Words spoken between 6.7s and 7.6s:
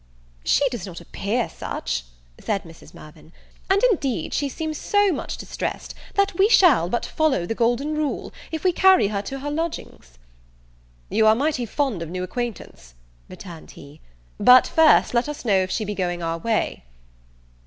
but follow the